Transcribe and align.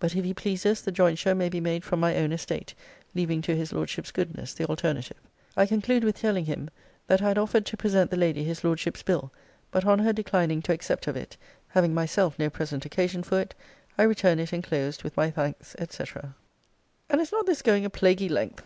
'But, 0.00 0.16
if 0.16 0.24
he 0.24 0.32
pleases, 0.32 0.80
the 0.80 0.90
jointure 0.90 1.34
may 1.34 1.50
be 1.50 1.60
made 1.60 1.84
from 1.84 2.00
my 2.00 2.16
own 2.16 2.32
estate; 2.32 2.72
leaving 3.14 3.42
to 3.42 3.54
his 3.54 3.70
Lordship's 3.70 4.10
goodness 4.10 4.54
the 4.54 4.64
alternative.' 4.64 5.20
I 5.58 5.66
conclude 5.66 6.04
with 6.04 6.16
telling 6.18 6.46
him, 6.46 6.70
'that 7.06 7.20
I 7.20 7.28
had 7.28 7.36
offered 7.36 7.66
to 7.66 7.76
present 7.76 8.10
the 8.10 8.16
Lady 8.16 8.44
his 8.44 8.64
Lordship's 8.64 9.02
bill; 9.02 9.30
but 9.70 9.84
on 9.84 9.98
her 9.98 10.14
declining 10.14 10.62
to 10.62 10.72
accept 10.72 11.06
of 11.06 11.16
it 11.18 11.36
(having 11.66 11.92
myself 11.92 12.38
no 12.38 12.48
present 12.48 12.86
occasion 12.86 13.22
for 13.22 13.38
it) 13.38 13.54
I 13.98 14.04
return 14.04 14.38
it 14.38 14.54
enclosed, 14.54 15.02
with 15.02 15.14
my 15.18 15.30
thanks, 15.30 15.76
&c.' 15.78 16.04
And 17.10 17.20
is 17.20 17.30
not 17.30 17.44
this 17.44 17.60
going 17.60 17.84
a 17.84 17.90
plaguy 17.90 18.30
length? 18.30 18.64